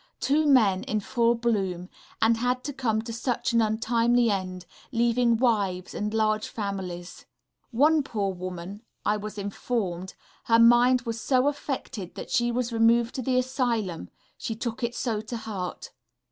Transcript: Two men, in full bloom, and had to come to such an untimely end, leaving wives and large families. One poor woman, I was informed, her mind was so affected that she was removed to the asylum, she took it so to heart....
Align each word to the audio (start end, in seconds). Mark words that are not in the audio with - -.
Two 0.19 0.47
men, 0.47 0.81
in 0.85 0.99
full 0.99 1.35
bloom, 1.35 1.87
and 2.23 2.37
had 2.37 2.63
to 2.63 2.73
come 2.73 3.03
to 3.03 3.13
such 3.13 3.53
an 3.53 3.61
untimely 3.61 4.31
end, 4.31 4.65
leaving 4.91 5.37
wives 5.37 5.93
and 5.93 6.11
large 6.11 6.47
families. 6.47 7.27
One 7.69 8.01
poor 8.01 8.33
woman, 8.33 8.81
I 9.05 9.17
was 9.17 9.37
informed, 9.37 10.15
her 10.45 10.57
mind 10.57 11.01
was 11.01 11.21
so 11.21 11.47
affected 11.47 12.15
that 12.15 12.31
she 12.31 12.51
was 12.51 12.73
removed 12.73 13.13
to 13.13 13.21
the 13.21 13.37
asylum, 13.37 14.09
she 14.39 14.55
took 14.55 14.81
it 14.83 14.95
so 14.95 15.21
to 15.21 15.37
heart.... 15.37 15.91